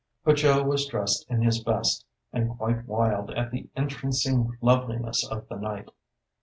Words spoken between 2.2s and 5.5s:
and quite wild at the entrancing loveliness of